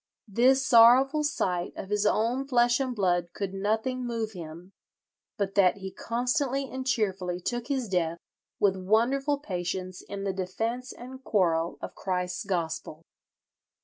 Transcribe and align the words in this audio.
This 0.27 0.65
sorrowful 0.65 1.23
sight 1.23 1.73
of 1.77 1.91
his 1.91 2.07
own 2.07 2.47
flesh 2.47 2.79
and 2.79 2.95
blood 2.95 3.33
could 3.33 3.53
nothing 3.53 4.03
move 4.03 4.31
him, 4.31 4.71
but 5.37 5.53
that 5.53 5.77
he 5.77 5.91
constantly 5.91 6.67
and 6.67 6.87
cheerfully 6.87 7.39
took 7.39 7.67
his 7.67 7.87
death 7.87 8.17
with 8.59 8.75
wonderful 8.75 9.37
patience 9.37 10.01
in 10.01 10.23
the 10.23 10.33
defence 10.33 10.91
and 10.91 11.23
quarrel 11.23 11.77
of 11.83 11.93
Christ's 11.93 12.45
gospel." 12.45 13.03